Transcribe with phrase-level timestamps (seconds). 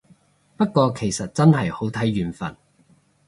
[0.57, 2.57] 不過其實真係好睇緣份